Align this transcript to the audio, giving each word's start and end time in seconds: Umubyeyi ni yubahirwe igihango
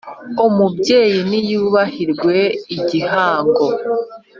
Umubyeyi 0.45 1.19
ni 1.29 1.39
yubahirwe 1.49 2.35
igihango 2.77 3.65